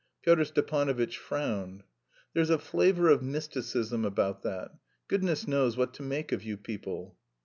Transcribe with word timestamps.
Pyotr 0.23 0.45
Stepanovitch 0.45 1.17
frowned. 1.19 1.83
"There's 2.33 2.49
a 2.49 2.57
flavour 2.57 3.09
of 3.09 3.21
mysticism 3.21 4.03
about 4.03 4.41
that; 4.41 4.71
goodness 5.07 5.47
knows 5.47 5.77
what 5.77 5.93
to 5.93 6.01
make 6.01 6.31
of 6.31 6.41
you 6.41 6.57
people!" 6.57 7.19